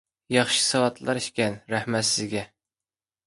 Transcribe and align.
ياخشى 0.35 0.61
ساۋاتلار 0.67 1.19
ئىكەن، 1.19 1.59
رەھمەت 1.73 2.09
سىزگە! 2.13 2.45